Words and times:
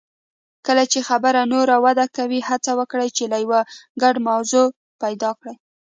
کله 0.65 0.83
چې 0.91 0.99
خبرې 1.09 1.41
نوره 1.53 1.75
وده 1.85 2.05
کوي، 2.17 2.39
هڅه 2.49 2.71
وکړئ 2.79 3.09
چې 3.17 3.23
یو 3.43 3.51
ګډه 4.01 4.19
موضوع 4.29 4.65
پیدا 5.01 5.29
کړئ. 5.39 5.55